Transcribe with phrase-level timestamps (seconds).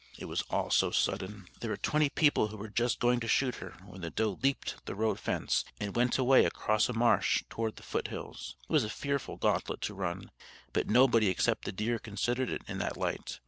[0.17, 1.45] It was all so sudden!
[1.59, 4.83] There were twenty people who were just going to shoot her when the doe leaped
[4.87, 8.55] the road fence, and went away across a marsh toward the foot hills.
[8.67, 10.31] It was a fearful gantlet to run.
[10.73, 13.37] But nobody except the deer considered it in that light.